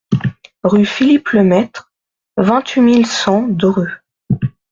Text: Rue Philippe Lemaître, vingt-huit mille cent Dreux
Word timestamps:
Rue 0.63 0.87
Philippe 0.87 1.29
Lemaître, 1.29 1.91
vingt-huit 2.35 2.81
mille 2.81 3.05
cent 3.05 3.45
Dreux 3.47 3.91